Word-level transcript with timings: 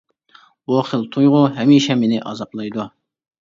بۇ 0.71 0.79
خىل 0.87 1.03
تۇيغۇ 1.17 1.43
ھەمىشە 1.59 1.99
مېنى 2.01 2.25
ئازابلايدۇ. 2.25 2.91